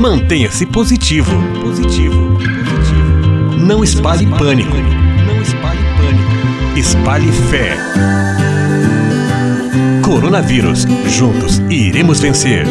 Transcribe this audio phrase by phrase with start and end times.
[0.00, 1.30] Mantenha-se positivo.
[1.60, 2.38] Positivo.
[2.38, 3.58] Positivo.
[3.58, 4.74] Não espalhe pânico.
[5.26, 6.78] Não espalhe pânico.
[6.78, 7.76] Espalhe fé.
[10.02, 10.86] Coronavírus.
[11.06, 12.64] Juntos iremos vencer.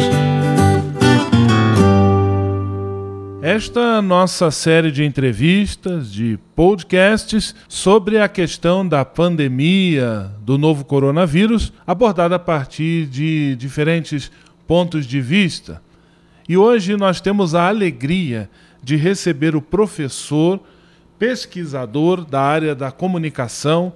[3.40, 11.72] Esta nossa série de entrevistas, de podcasts sobre a questão da pandemia do novo coronavírus,
[11.86, 14.32] abordada a partir de diferentes
[14.66, 15.80] pontos de vista.
[16.50, 18.50] E hoje nós temos a alegria
[18.82, 20.58] de receber o professor,
[21.16, 23.92] pesquisador da área da comunicação.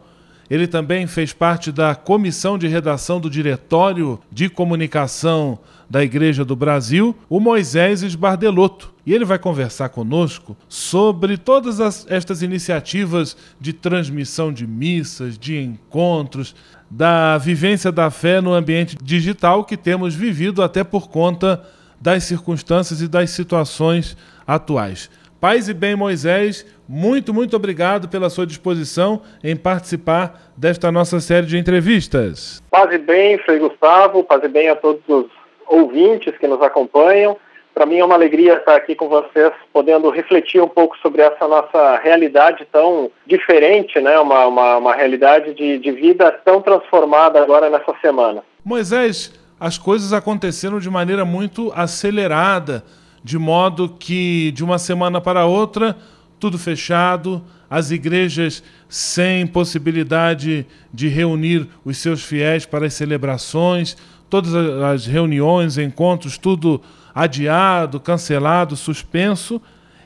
[0.48, 5.58] Ele também fez parte da comissão de redação do Diretório de Comunicação
[5.90, 8.94] da Igreja do Brasil, o Moisés Esbardelotto.
[9.04, 15.58] E ele vai conversar conosco sobre todas as, estas iniciativas de transmissão de missas, de
[15.58, 16.54] encontros,
[16.88, 21.60] da vivência da fé no ambiente digital que temos vivido até por conta
[22.00, 24.16] das circunstâncias e das situações
[24.46, 25.10] atuais.
[25.40, 31.46] Paz e bem, Moisés, muito, muito obrigado pela sua disposição em participar desta nossa série
[31.46, 32.62] de entrevistas.
[32.70, 35.26] Paz e bem, Frei Gustavo, paz e bem a todos os
[35.66, 37.36] ouvintes que nos acompanham.
[37.74, 41.48] Para mim é uma alegria estar aqui com vocês, podendo refletir um pouco sobre essa
[41.48, 44.18] nossa realidade tão diferente, né?
[44.20, 48.44] uma, uma, uma realidade de, de vida tão transformada agora nessa semana.
[48.64, 49.32] Moisés,
[49.64, 52.84] as coisas aconteceram de maneira muito acelerada,
[53.24, 55.96] de modo que de uma semana para outra,
[56.38, 63.96] tudo fechado, as igrejas sem possibilidade de reunir os seus fiéis para as celebrações,
[64.28, 66.82] todas as reuniões, encontros, tudo
[67.14, 69.62] adiado, cancelado, suspenso,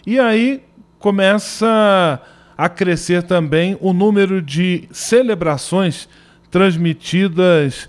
[0.06, 0.62] e aí
[1.00, 2.22] começa
[2.56, 6.08] a crescer também o número de celebrações
[6.48, 7.88] transmitidas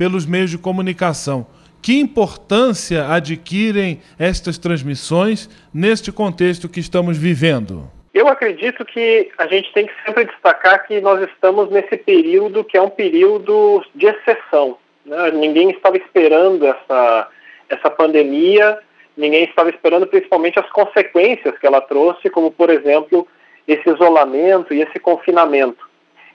[0.00, 1.46] pelos meios de comunicação.
[1.82, 7.86] Que importância adquirem estas transmissões neste contexto que estamos vivendo?
[8.14, 12.78] Eu acredito que a gente tem que sempre destacar que nós estamos nesse período que
[12.78, 14.78] é um período de exceção.
[15.04, 15.32] Né?
[15.32, 17.28] Ninguém estava esperando essa
[17.68, 18.78] essa pandemia,
[19.14, 23.28] ninguém estava esperando principalmente as consequências que ela trouxe, como, por exemplo,
[23.68, 25.89] esse isolamento e esse confinamento.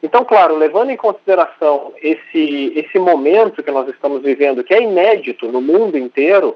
[0.05, 5.51] Então, claro, levando em consideração esse, esse momento que nós estamos vivendo, que é inédito
[5.51, 6.55] no mundo inteiro,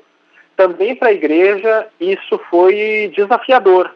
[0.56, 3.96] também para a igreja isso foi desafiador.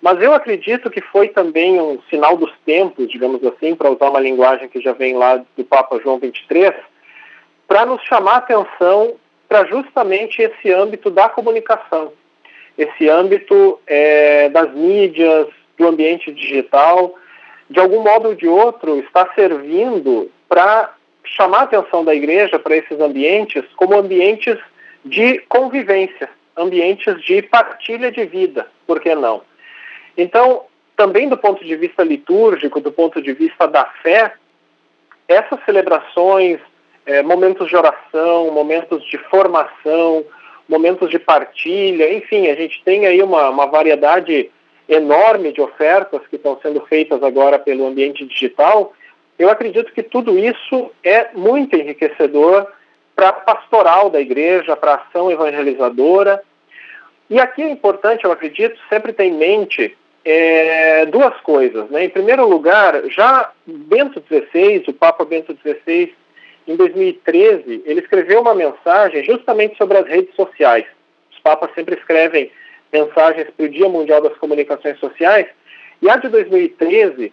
[0.00, 4.20] Mas eu acredito que foi também um sinal dos tempos, digamos assim, para usar uma
[4.20, 6.72] linguagem que já vem lá do Papa João 23,
[7.66, 9.14] para nos chamar a atenção
[9.48, 12.12] para justamente esse âmbito da comunicação,
[12.78, 17.16] esse âmbito é, das mídias, do ambiente digital,
[17.68, 20.92] de algum modo ou de outro, está servindo para
[21.24, 24.58] chamar a atenção da igreja para esses ambientes como ambientes
[25.04, 29.42] de convivência, ambientes de partilha de vida, por que não?
[30.16, 30.62] Então,
[30.96, 34.34] também do ponto de vista litúrgico, do ponto de vista da fé,
[35.26, 36.60] essas celebrações,
[37.06, 40.24] é, momentos de oração, momentos de formação,
[40.68, 44.50] momentos de partilha, enfim, a gente tem aí uma, uma variedade
[44.88, 48.92] enorme de ofertas que estão sendo feitas agora pelo ambiente digital.
[49.38, 52.66] Eu acredito que tudo isso é muito enriquecedor
[53.16, 56.42] para a pastoral da igreja, para a ação evangelizadora.
[57.30, 61.88] E aqui é importante, eu acredito, sempre ter em mente é, duas coisas.
[61.90, 62.04] Né?
[62.04, 66.14] Em primeiro lugar, já Bento XVI, o Papa Bento XVI,
[66.66, 70.86] em 2013, ele escreveu uma mensagem justamente sobre as redes sociais.
[71.30, 72.50] Os papas sempre escrevem
[72.94, 75.46] mensagens para o Dia Mundial das Comunicações Sociais,
[76.00, 77.32] e a de 2013,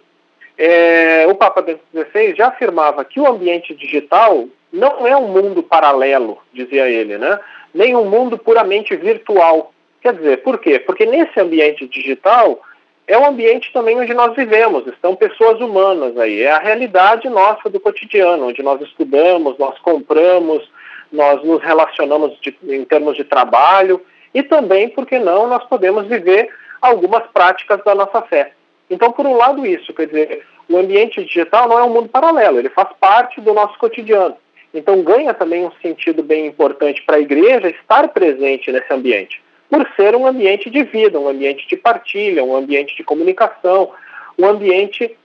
[0.57, 5.61] é, o Papa Bento XVI já afirmava que o ambiente digital não é um mundo
[5.61, 7.39] paralelo, dizia ele, né?
[7.73, 9.73] nem um mundo puramente virtual.
[10.01, 10.79] Quer dizer, por quê?
[10.79, 12.59] Porque nesse ambiente digital
[13.07, 17.69] é o ambiente também onde nós vivemos, estão pessoas humanas aí, é a realidade nossa
[17.69, 20.67] do cotidiano, onde nós estudamos, nós compramos,
[21.11, 24.01] nós nos relacionamos de, em termos de trabalho
[24.34, 26.50] e também, por que não, nós podemos viver
[26.82, 28.53] algumas práticas da nossa fé.
[28.90, 32.59] Então, por um lado, isso, quer dizer, o ambiente digital não é um mundo paralelo,
[32.59, 34.35] ele faz parte do nosso cotidiano.
[34.73, 39.41] Então, ganha também um sentido bem importante para a igreja estar presente nesse ambiente
[39.72, 43.90] por ser um ambiente de vida, um ambiente de partilha, um ambiente de comunicação,
[44.38, 45.17] um ambiente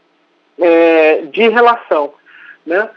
[0.57, 2.15] é, de relação,
[2.65, 2.89] né?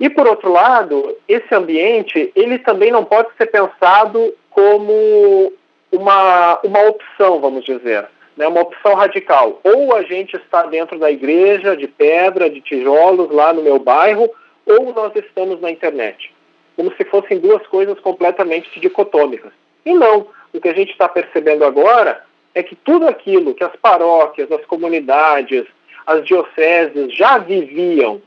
[0.00, 5.52] E por outro lado, esse ambiente ele também não pode ser pensado como
[5.96, 8.06] uma, uma opção, vamos dizer,
[8.36, 8.46] né?
[8.46, 9.60] uma opção radical.
[9.64, 14.30] Ou a gente está dentro da igreja de pedra, de tijolos lá no meu bairro,
[14.66, 16.32] ou nós estamos na internet,
[16.76, 19.52] como se fossem duas coisas completamente dicotômicas.
[19.84, 22.22] E não, o que a gente está percebendo agora
[22.54, 25.64] é que tudo aquilo que as paróquias, as comunidades,
[26.06, 28.20] as dioceses já viviam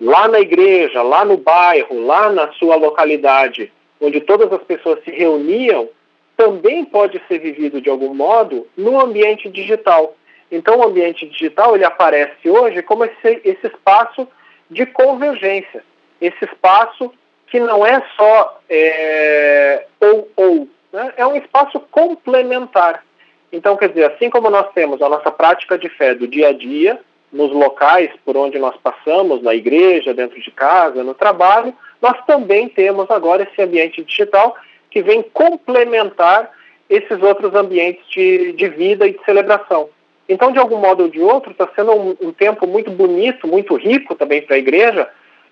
[0.00, 5.10] lá na igreja, lá no bairro, lá na sua localidade, onde todas as pessoas se
[5.10, 5.88] reuniam,
[6.36, 10.14] também pode ser vivido de algum modo no ambiente digital.
[10.50, 14.28] Então, o ambiente digital ele aparece hoje como esse, esse espaço
[14.70, 15.82] de convergência,
[16.20, 17.12] esse espaço
[17.46, 21.12] que não é só é, ou ou, né?
[21.16, 23.04] é um espaço complementar.
[23.52, 26.52] Então, quer dizer, assim como nós temos a nossa prática de fé do dia a
[26.52, 27.00] dia,
[27.32, 32.68] nos locais por onde nós passamos, na igreja, dentro de casa, no trabalho, nós também
[32.68, 34.56] temos agora esse ambiente digital
[34.96, 36.50] que vem complementar
[36.88, 39.90] esses outros ambientes de, de vida e de celebração.
[40.26, 43.76] Então, de algum modo ou de outro, está sendo um, um, tempo muito bonito, muito
[43.76, 45.06] rico também para a igreja,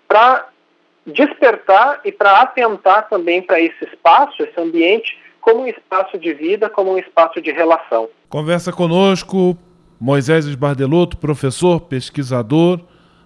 [0.08, 0.49] para
[1.06, 6.70] despertar e para atentar também para esse espaço, esse ambiente, como um espaço de vida,
[6.70, 8.08] como um espaço de relação.
[8.31, 9.58] Conversa conosco
[10.00, 12.81] Moisés Esbardelotto, professor, pesquisador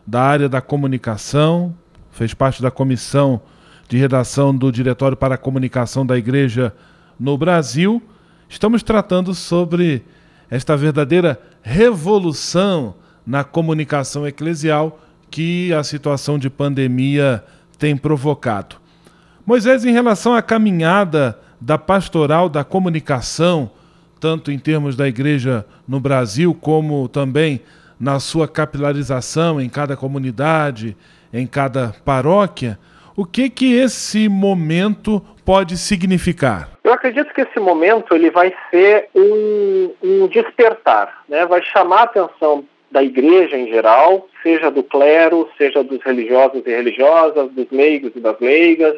[0.04, 1.72] da área da comunicação,
[2.10, 3.40] fez parte da comissão
[3.88, 6.74] de redação do Diretório para a Comunicação da Igreja
[7.18, 8.02] no Brasil.
[8.48, 10.04] Estamos tratando sobre
[10.50, 12.94] esta verdadeira revolução
[13.26, 15.00] na comunicação eclesial
[15.30, 17.42] que a situação de pandemia
[17.78, 18.76] tem provocado.
[19.44, 23.70] Moisés, em relação à caminhada da pastoral da comunicação,
[24.20, 27.62] tanto em termos da igreja no Brasil, como também
[27.98, 30.96] na sua capilarização em cada comunidade,
[31.32, 32.78] em cada paróquia,
[33.18, 36.68] o que que esse momento pode significar?
[36.84, 41.44] Eu acredito que esse momento ele vai ser um, um despertar, né?
[41.44, 46.70] vai chamar a atenção da igreja em geral, seja do clero, seja dos religiosos e
[46.70, 48.94] religiosas, dos leigos e das leigas,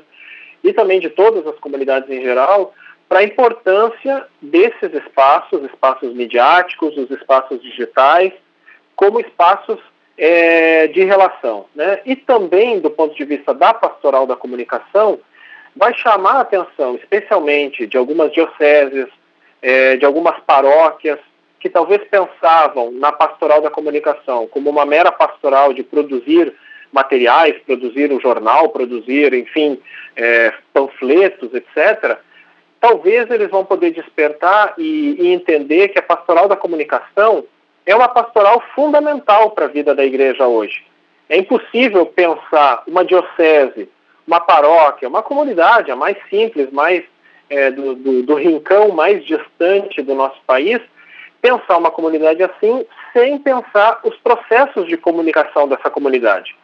[0.62, 2.74] e também de todas as comunidades em geral,
[3.08, 8.34] para a importância desses espaços, espaços midiáticos, os espaços digitais,
[8.94, 9.78] como espaços
[10.20, 11.64] é, de relação.
[11.74, 12.00] Né?
[12.04, 15.18] E também, do ponto de vista da pastoral da comunicação,
[15.74, 19.06] vai chamar a atenção, especialmente de algumas dioceses,
[19.62, 21.18] é, de algumas paróquias,
[21.58, 26.52] que talvez pensavam na pastoral da comunicação como uma mera pastoral de produzir
[26.92, 29.80] materiais, produzir um jornal, produzir, enfim,
[30.16, 32.18] é, panfletos, etc.,
[32.78, 37.44] talvez eles vão poder despertar e, e entender que a pastoral da comunicação
[37.86, 40.84] é uma pastoral fundamental para a vida da igreja hoje.
[41.28, 43.88] É impossível pensar uma diocese,
[44.26, 47.04] uma paróquia, uma comunidade, a mais simples, mais
[47.48, 50.80] é, do, do, do rincão mais distante do nosso país,
[51.40, 56.54] pensar uma comunidade assim sem pensar os processos de comunicação dessa comunidade.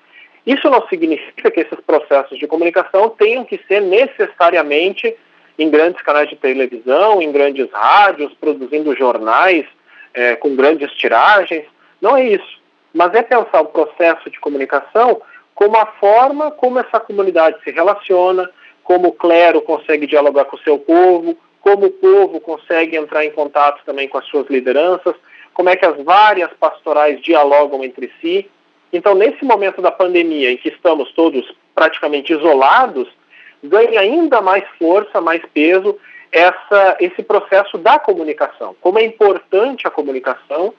[0.47, 5.17] Isso não significa que esses processos de comunicação tenham que ser necessariamente
[5.59, 9.67] em grandes canais de televisão, em grandes rádios, produzindo jornais
[10.17, 11.65] é, com grandes tiragens.
[12.01, 12.59] Não é isso.
[12.93, 15.21] Mas é pensar o processo de comunicação
[15.55, 18.49] como a forma como essa comunidade se relaciona,
[18.83, 23.31] como o clero consegue dialogar com o seu povo, como o povo consegue entrar em
[23.31, 25.15] contato também com as suas lideranças,
[25.53, 28.49] como é que as várias pastorais dialogam entre si.
[28.93, 33.09] Então, nesse momento da pandemia, em que estamos todos praticamente isolados,
[33.65, 35.99] ganha ainda mais força, mais peso
[36.33, 38.75] essa, esse processo da comunicação.
[38.81, 40.75] Como é importante a comunicação,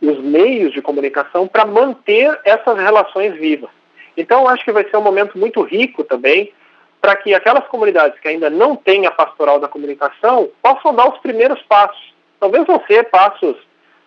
[0.00, 3.70] os meios de comunicação para manter essas relações vivas.
[4.16, 6.52] Então, acho que vai ser um momento muito rico também
[7.00, 11.18] para que aquelas comunidades que ainda não têm a pastoral da comunicação possam dar os
[11.18, 12.14] primeiros passos.
[12.38, 13.56] Talvez não ser passos,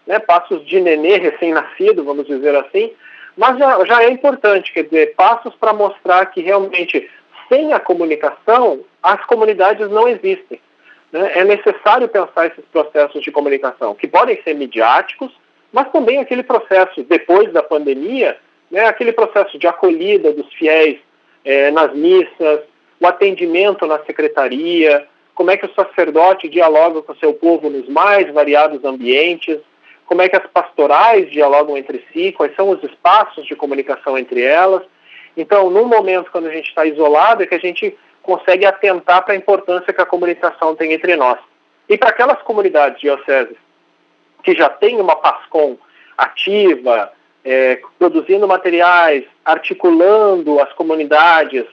[0.05, 2.91] né, passos de nenê recém-nascido, vamos dizer assim,
[3.35, 7.09] mas já, já é importante, quer dizer, passos para mostrar que realmente
[7.49, 10.59] sem a comunicação, as comunidades não existem.
[11.11, 11.31] Né?
[11.35, 15.31] É necessário pensar esses processos de comunicação, que podem ser midiáticos,
[15.71, 18.37] mas também aquele processo, depois da pandemia,
[18.71, 20.99] né, aquele processo de acolhida dos fiéis
[21.43, 22.61] é, nas missas,
[22.99, 27.87] o atendimento na secretaria, como é que o sacerdote dialoga com o seu povo nos
[27.89, 29.59] mais variados ambientes,
[30.05, 34.41] como é que as pastorais dialogam entre si, quais são os espaços de comunicação entre
[34.41, 34.83] elas.
[35.35, 39.33] Então, num momento quando a gente está isolado, é que a gente consegue atentar para
[39.33, 41.37] a importância que a comunicação tem entre nós.
[41.87, 43.57] E para aquelas comunidades dioceses
[44.41, 45.77] que já têm uma PASCOM
[46.17, 47.11] ativa,
[47.45, 51.65] é, produzindo materiais, articulando as comunidades,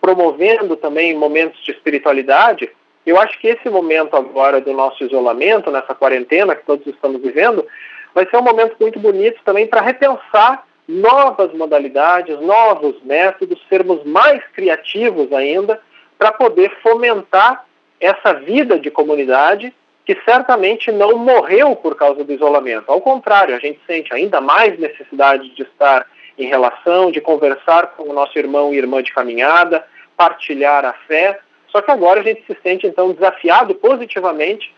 [0.00, 2.70] promovendo também momentos de espiritualidade,
[3.04, 7.66] eu acho que esse momento agora do nosso isolamento, nessa quarentena que todos estamos vivendo,
[8.14, 14.42] vai ser um momento muito bonito também para repensar novas modalidades, novos métodos, sermos mais
[14.52, 15.80] criativos ainda
[16.18, 17.64] para poder fomentar
[18.00, 19.72] essa vida de comunidade
[20.04, 22.90] que certamente não morreu por causa do isolamento.
[22.90, 26.06] Ao contrário, a gente sente ainda mais necessidade de estar
[26.38, 29.84] em relação, de conversar com o nosso irmão e irmã de caminhada,
[30.16, 31.40] partilhar a fé.
[31.68, 34.72] Só que agora a gente se sente então desafiado positivamente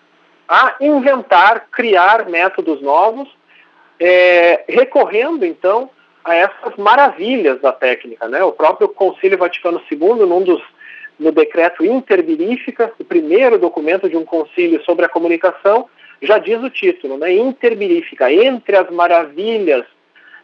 [0.48, 3.28] a inventar, criar métodos novos,
[4.00, 5.90] é, recorrendo então
[6.24, 8.28] a essas maravilhas da técnica.
[8.28, 8.42] Né?
[8.42, 10.62] O próprio Concílio Vaticano II, num dos
[11.18, 15.86] no decreto Interbirífica, o primeiro documento de um concílio sobre a comunicação,
[16.22, 17.32] já diz o título, né?
[17.32, 19.84] Interbirífica, entre as maravilhas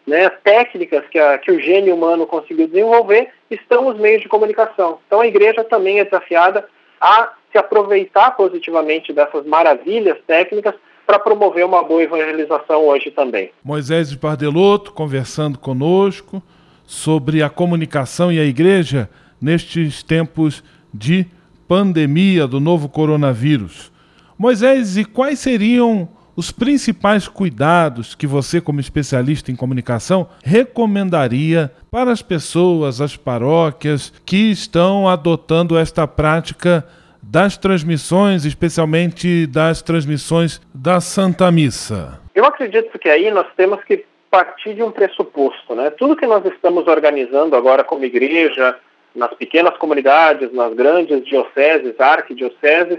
[0.07, 4.99] né, técnicas que, a, que o gênio humano conseguiu desenvolver, estão os meios de comunicação.
[5.07, 6.66] Então a igreja também é desafiada
[7.00, 10.75] a se aproveitar positivamente dessas maravilhas técnicas
[11.07, 13.50] para promover uma boa evangelização hoje também.
[13.62, 16.43] Moisés de Pardelotto conversando conosco
[16.87, 19.09] sobre a comunicação e a igreja
[19.44, 21.26] nestes tempos de
[21.68, 23.92] pandemia do novo coronavírus.
[24.38, 32.10] Moisés, e quais seriam os principais cuidados que você, como especialista em comunicação, recomendaria para
[32.10, 36.84] as pessoas, as paróquias que estão adotando esta prática
[37.22, 42.20] das transmissões, especialmente das transmissões da Santa Missa?
[42.34, 45.90] Eu acredito que aí nós temos que partir de um pressuposto, né?
[45.90, 48.76] Tudo que nós estamos organizando agora como igreja,
[49.14, 52.99] nas pequenas comunidades, nas grandes dioceses, arquidioceses,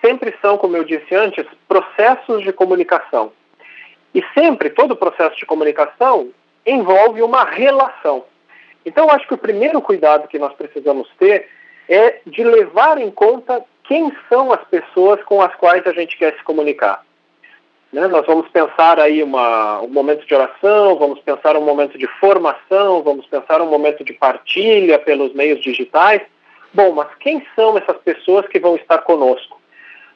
[0.00, 3.32] sempre são, como eu disse antes, processos de comunicação.
[4.14, 6.30] E sempre, todo processo de comunicação
[6.66, 8.24] envolve uma relação.
[8.84, 11.48] Então, eu acho que o primeiro cuidado que nós precisamos ter
[11.88, 16.34] é de levar em conta quem são as pessoas com as quais a gente quer
[16.36, 17.04] se comunicar.
[17.92, 18.06] Né?
[18.06, 23.02] Nós vamos pensar aí uma, um momento de oração, vamos pensar um momento de formação,
[23.02, 26.22] vamos pensar um momento de partilha pelos meios digitais.
[26.72, 29.60] Bom, mas quem são essas pessoas que vão estar conosco?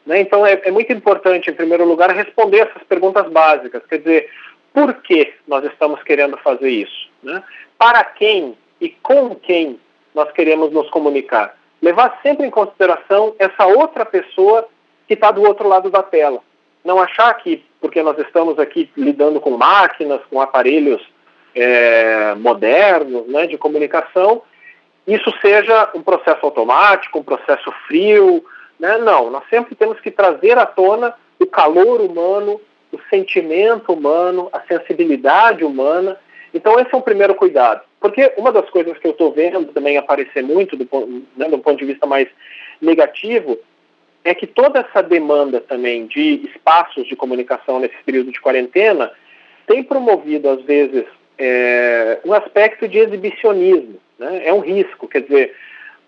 [0.07, 0.21] Né?
[0.21, 3.83] Então é, é muito importante, em primeiro lugar, responder essas perguntas básicas.
[3.87, 4.31] Quer dizer,
[4.73, 7.09] por que nós estamos querendo fazer isso?
[7.23, 7.43] Né?
[7.77, 9.81] Para quem e com quem
[10.15, 11.57] nós queremos nos comunicar?
[11.83, 14.69] Levar sempre em consideração essa outra pessoa
[15.09, 16.41] que está do outro lado da tela
[16.85, 21.03] não achar que, porque nós estamos aqui lidando com máquinas, com aparelhos
[21.55, 24.43] é, modernos né, de comunicação,
[25.07, 28.45] isso seja um processo automático, um processo frio.
[28.79, 28.99] Né?
[28.99, 32.61] Não, nós sempre temos que trazer à tona o calor humano,
[32.93, 36.19] o sentimento humano, a sensibilidade humana.
[36.53, 37.83] Então, esse é um primeiro cuidado.
[38.01, 40.87] Porque uma das coisas que eu estou vendo também aparecer muito, do,
[41.37, 42.29] né, do ponto de vista mais
[42.81, 43.59] negativo,
[44.25, 49.13] é que toda essa demanda também de espaços de comunicação nesse período de quarentena
[49.67, 51.05] tem promovido, às vezes,
[51.39, 54.01] é, um aspecto de exibicionismo.
[54.19, 54.47] Né?
[54.47, 55.55] É um risco, quer dizer,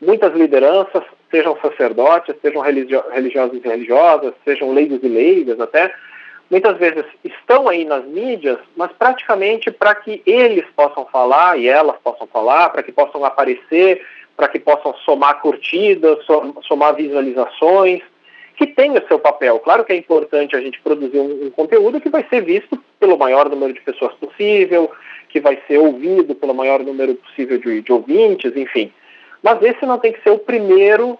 [0.00, 5.92] muitas lideranças, sejam sacerdotes, sejam religio religiosos e religiosas, sejam leigos e leigas até,
[6.50, 11.96] muitas vezes estão aí nas mídias, mas praticamente para que eles possam falar e elas
[12.02, 14.02] possam falar, para que possam aparecer,
[14.36, 16.18] para que possam somar curtidas,
[16.66, 18.02] somar visualizações,
[18.56, 19.58] que tem o seu papel.
[19.60, 23.18] Claro que é importante a gente produzir um, um, conteúdo que vai ser visto pelo
[23.18, 24.90] maior número de pessoas possível,
[25.28, 28.92] que vai ser ouvido pelo maior número possível de, de ouvintes, enfim.
[29.42, 31.18] Mas esse não tem que ser o primeiro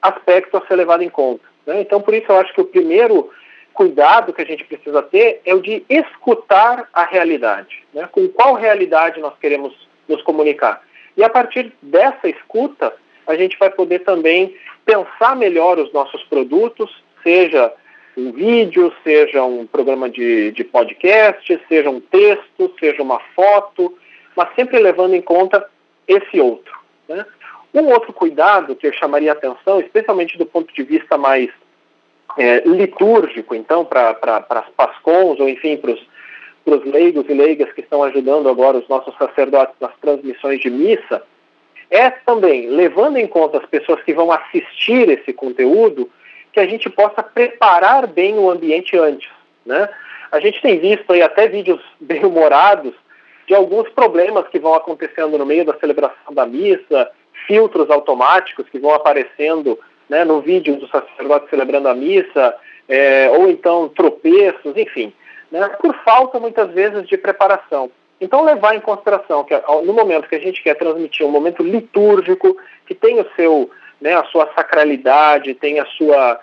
[0.00, 1.44] aspecto a ser levado em conta.
[1.66, 1.82] Né?
[1.82, 3.30] Então, por isso, eu acho que o primeiro
[3.74, 7.84] cuidado que a gente precisa ter é o de escutar a realidade.
[7.92, 8.08] Né?
[8.10, 9.74] Com qual realidade nós queremos
[10.08, 10.82] nos comunicar?
[11.18, 12.94] E a partir dessa escuta,
[13.26, 14.56] a gente vai poder também
[14.86, 17.74] pensar melhor os nossos produtos, seja
[18.16, 23.98] um vídeo, seja um programa de, de podcast, seja um texto, seja uma foto,
[24.36, 25.68] mas sempre levando em conta
[26.06, 26.78] esse outro.
[27.08, 27.26] Né?
[27.74, 31.50] Um outro cuidado que eu chamaria atenção, especialmente do ponto de vista mais
[32.38, 34.16] é, litúrgico, então, para
[34.50, 36.06] as PASCONs, ou enfim, para os
[36.68, 40.68] para os leigos e leigas que estão ajudando agora os nossos sacerdotes nas transmissões de
[40.68, 41.22] missa,
[41.90, 46.10] é também, levando em conta as pessoas que vão assistir esse conteúdo,
[46.52, 49.30] que a gente possa preparar bem o ambiente antes.
[49.64, 49.88] Né?
[50.30, 52.92] A gente tem visto aí até vídeos bem humorados
[53.46, 57.10] de alguns problemas que vão acontecendo no meio da celebração da missa,
[57.46, 62.54] filtros automáticos que vão aparecendo né, no vídeo do sacerdote celebrando a missa,
[62.86, 65.14] é, ou então tropeços, enfim
[65.50, 67.90] né, por falta muitas vezes de preparação.
[68.20, 72.56] Então, levar em consideração que no momento que a gente quer transmitir um momento litúrgico,
[72.86, 76.40] que tem o seu, né, a sua sacralidade, tem a sua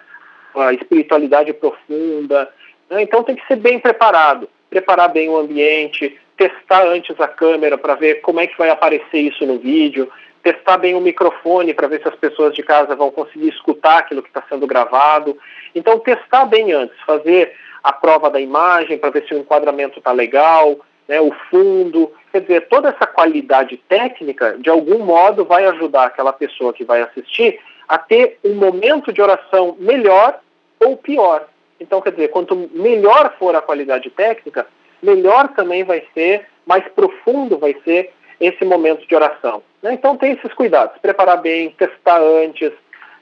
[0.55, 2.49] a espiritualidade profunda,
[2.89, 7.77] né, então tem que ser bem preparado, preparar bem o ambiente, testar antes a câmera
[7.77, 10.09] para ver como é que vai aparecer isso no vídeo,
[10.45, 14.21] testar bem o microfone para ver se as pessoas de casa vão conseguir escutar aquilo
[14.21, 15.35] que está sendo gravado.
[15.73, 17.51] Então, testar bem antes, fazer
[17.83, 22.11] a prova da imagem para ver se o enquadramento está legal, né, o fundo.
[22.31, 27.01] Quer dizer, toda essa qualidade técnica, de algum modo, vai ajudar aquela pessoa que vai
[27.01, 30.39] assistir a ter um momento de oração melhor
[30.79, 31.47] ou pior.
[31.79, 34.67] Então, quer dizer, quanto melhor for a qualidade técnica,
[35.01, 39.63] melhor também vai ser, mais profundo vai ser esse momento de oração.
[39.85, 39.93] Né?
[39.93, 42.71] Então, tem esses cuidados: preparar bem, testar antes,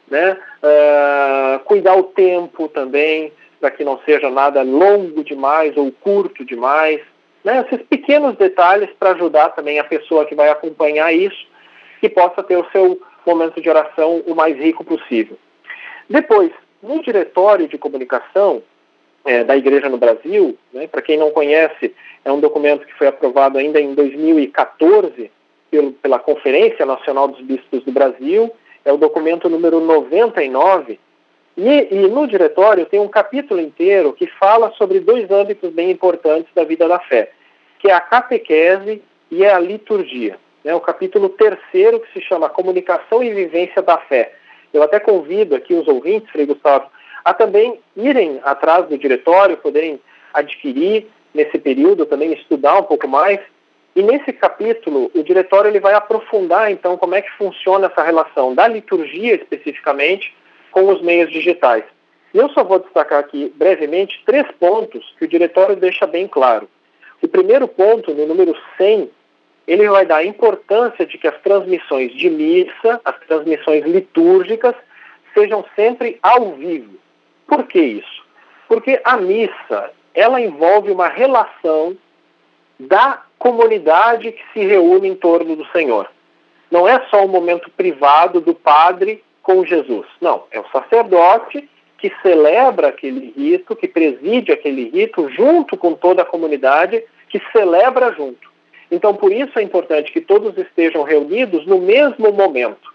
[0.10, 0.38] né?
[0.64, 7.02] Uh, cuidar o tempo também, para que não seja nada longo demais ou curto demais.
[7.44, 7.66] Né?
[7.68, 11.46] Esses pequenos detalhes para ajudar também a pessoa que vai acompanhar isso,
[12.00, 15.38] que possa ter o seu momento de oração o mais rico possível.
[16.10, 16.52] Depois,
[16.82, 18.64] no diretório de comunicação
[19.26, 21.94] é, da Igreja no Brasil, né, para quem não conhece,
[22.24, 25.30] é um documento que foi aprovado ainda em 2014
[25.74, 28.52] pelo, pela Conferência Nacional dos Bispos do Brasil,
[28.86, 31.00] é o documento número 99,
[31.58, 36.52] e, e, no diretório tem um capítulo inteiro que fala sobre dois âmbitos bem importantes
[36.54, 37.32] da vida da fé,
[37.80, 39.02] que é a catequese
[39.32, 40.38] e a liturgia.
[40.64, 44.32] Né, o capítulo terceiro, que se chama Comunicação e Vivência da Fé.
[44.72, 46.86] Eu até convido aqui os ouvintes, Frei Gustavo,
[47.26, 50.00] a também irem atrás do diretório, poderem
[50.34, 53.40] adquirir nesse período, também estudar um pouco mais.
[53.96, 58.56] E nesse capítulo, o diretório ele vai aprofundar, então, como é que funciona essa relação
[58.56, 60.36] da liturgia, especificamente,
[60.72, 61.84] com os meios digitais.
[62.34, 66.68] E eu só vou destacar aqui brevemente três pontos que o diretório deixa bem claro.
[67.22, 69.10] O primeiro ponto, no número 100,
[69.68, 74.76] ele vai dar a importância de que as transmissões de missa, as transmissões litúrgicas,
[75.34, 76.98] sejam sempre ao vivo.
[77.48, 78.24] Por que isso?
[78.68, 81.96] Porque a missa, ela envolve uma relação
[82.80, 86.10] da comunidade que se reúne em torno do Senhor.
[86.72, 90.08] Não é só um momento privado do padre com Jesus.
[90.22, 96.22] Não, é o sacerdote que celebra aquele rito, que preside aquele rito junto com toda
[96.22, 98.52] a comunidade que celebra junto.
[98.92, 102.94] Então, por isso é importante que todos estejam reunidos no mesmo momento.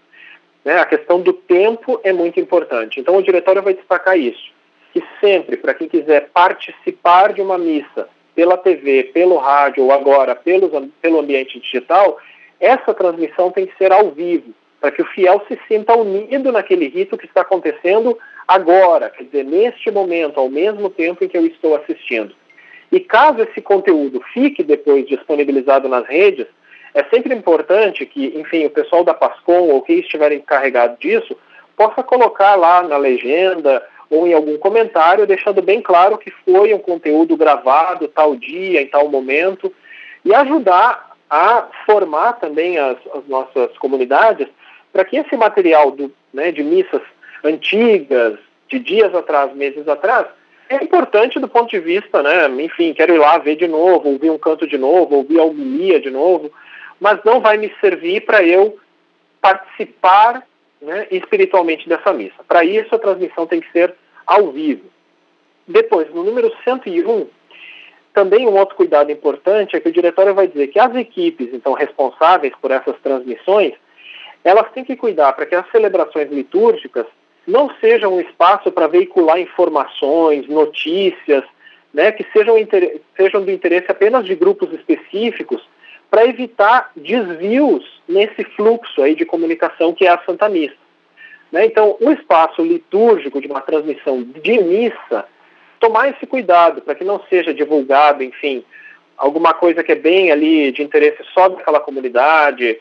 [0.63, 0.77] Né?
[0.77, 2.99] A questão do tempo é muito importante.
[2.99, 4.51] Então, o diretório vai destacar isso.
[4.93, 8.07] Que sempre, para quem quiser participar de uma missa
[8.39, 10.69] pela TV, pelo rádio ou agora pelo,
[11.01, 12.17] pelo ambiente digital,
[12.57, 16.87] essa transmissão tem que ser ao vivo, para que o fiel se sinta unido naquele
[16.87, 21.45] rito que está acontecendo agora, quer dizer, neste momento, ao mesmo tempo em que eu
[21.45, 22.33] estou assistindo.
[22.89, 26.47] E caso esse conteúdo fique depois disponibilizado nas redes,
[26.93, 31.35] é sempre importante que, enfim, o pessoal da Pascom ou quem estiver encarregado disso
[31.75, 36.79] possa colocar lá na legenda ou em algum comentário, deixando bem claro que foi um
[36.79, 39.73] conteúdo gravado tal dia, em tal momento,
[40.25, 44.47] e ajudar a formar também as, as nossas comunidades
[44.91, 47.01] para que esse material do, né, de missas
[47.43, 50.25] antigas, de dias atrás, meses atrás,
[50.69, 52.47] é importante do ponto de vista, né?
[52.63, 55.99] Enfim, quero ir lá ver de novo, ouvir um canto de novo, ouvir a homilia
[55.99, 56.51] de novo,
[56.99, 58.77] mas não vai me servir para eu
[59.41, 60.43] participar
[60.81, 62.43] né, espiritualmente dessa missa.
[62.47, 63.93] Para isso, a transmissão tem que ser
[64.25, 64.85] ao vivo.
[65.67, 67.27] Depois, no número 101,
[68.13, 71.73] também um outro cuidado importante é que o diretório vai dizer que as equipes, então,
[71.73, 73.73] responsáveis por essas transmissões,
[74.43, 77.05] elas têm que cuidar para que as celebrações litúrgicas
[77.45, 81.43] não seja um espaço para veicular informações, notícias,
[81.93, 82.55] né, que sejam,
[83.17, 85.61] sejam do interesse apenas de grupos específicos,
[86.09, 90.75] para evitar desvios nesse fluxo aí de comunicação que é a Santa Missa.
[91.51, 91.65] Né?
[91.65, 95.25] Então, o espaço litúrgico de uma transmissão de missa,
[95.79, 98.63] tomar esse cuidado para que não seja divulgado, enfim,
[99.17, 102.79] alguma coisa que é bem ali de interesse só daquela comunidade,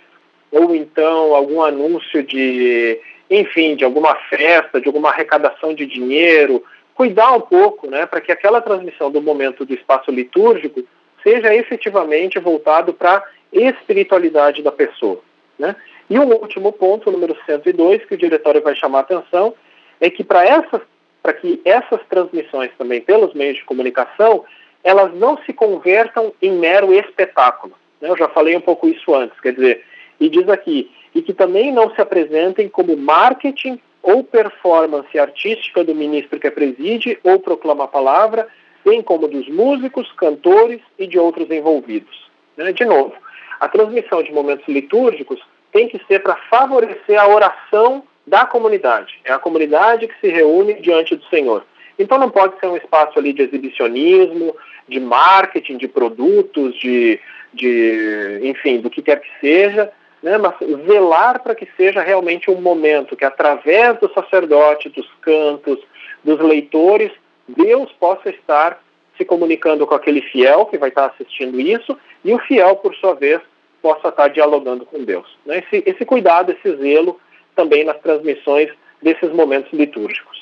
[0.51, 2.99] ou então algum anúncio de
[3.31, 6.65] enfim, de alguma festa, de alguma arrecadação de dinheiro,
[6.95, 10.83] cuidar um pouco, né, para que aquela transmissão do momento do espaço litúrgico
[11.29, 15.21] seja efetivamente voltado para a espiritualidade da pessoa,
[15.59, 15.77] né?
[16.09, 19.55] E um último ponto, número 102, que o diretório vai chamar a atenção,
[20.01, 20.81] é que para essas
[21.23, 24.45] para que essas transmissões também pelos meios de comunicação,
[24.83, 27.75] elas não se convertam em mero espetáculo.
[28.01, 28.09] Né?
[28.09, 29.85] Eu já falei um pouco isso antes, quer dizer,
[30.19, 35.95] e diz aqui, e que também não se apresentem como marketing ou performance artística do
[35.95, 38.49] ministro que a preside ou proclama a palavra,
[38.85, 42.29] bem como dos músicos, cantores e de outros envolvidos.
[42.57, 42.73] Né?
[42.73, 43.15] De novo,
[43.61, 45.41] a transmissão de momentos litúrgicos
[45.73, 49.19] tem que ser para favorecer a oração da comunidade.
[49.25, 51.65] É a comunidade que se reúne diante do Senhor.
[51.99, 54.55] Então não pode ser um espaço ali de exibicionismo,
[54.89, 57.19] de marketing, de produtos, de,
[57.53, 59.91] de enfim, do que quer que seja,
[60.23, 60.55] né, mas
[60.87, 65.79] zelar para que seja realmente um momento que, através do sacerdote, dos cantos,
[66.25, 67.13] dos leitores,
[67.49, 68.83] Deus possa estar
[69.17, 73.15] se comunicando com aquele fiel que vai estar assistindo isso e o fiel, por sua
[73.15, 73.41] vez,
[73.83, 75.27] possa estar dialogando com Deus.
[75.45, 75.59] Né?
[75.59, 77.19] Esse, esse cuidado, esse zelo
[77.57, 78.71] também nas transmissões
[79.03, 80.39] desses momentos litúrgicos.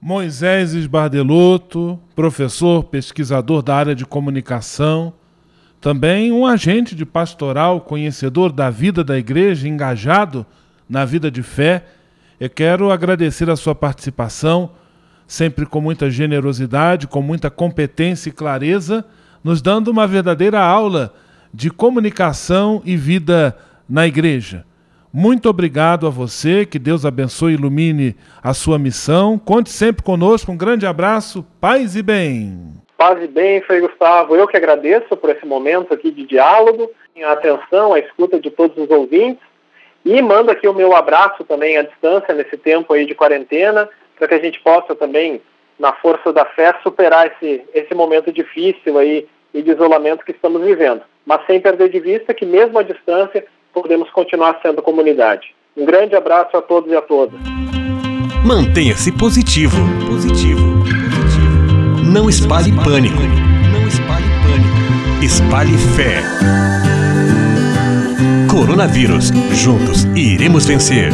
[0.00, 5.12] Moisés Esbardeloto, professor, pesquisador da área de comunicação,
[5.80, 10.46] também um agente de pastoral, conhecedor da vida da igreja, engajado
[10.88, 11.84] na vida de fé.
[12.38, 14.70] Eu quero agradecer a sua participação,
[15.28, 19.04] sempre com muita generosidade, com muita competência e clareza,
[19.44, 21.12] nos dando uma verdadeira aula
[21.52, 23.54] de comunicação e vida
[23.88, 24.64] na igreja.
[25.12, 29.38] Muito obrigado a você, que Deus abençoe e ilumine a sua missão.
[29.38, 30.50] Conte sempre conosco.
[30.50, 32.58] Um grande abraço, paz e bem.
[32.96, 34.34] Paz e bem, Frei Gustavo.
[34.34, 36.90] Eu que agradeço por esse momento aqui de diálogo,
[37.22, 39.42] a atenção, a escuta de todos os ouvintes.
[40.04, 44.28] E mando aqui o meu abraço também à distância nesse tempo aí de quarentena, para
[44.28, 45.40] que a gente possa também,
[45.78, 50.62] na força da fé, superar esse, esse momento difícil aí e de isolamento que estamos
[50.62, 51.02] vivendo.
[51.24, 55.54] Mas sem perder de vista que mesmo à distância podemos continuar sendo comunidade.
[55.76, 57.38] Um grande abraço a todos e a todas.
[58.44, 59.76] Mantenha-se positivo.
[60.06, 60.60] Positivo.
[62.04, 63.22] Não espalhe pânico.
[63.72, 65.24] Não espalhe pânico.
[65.24, 66.22] Espalhe fé.
[68.50, 69.30] Coronavírus.
[69.52, 71.12] Juntos iremos vencer.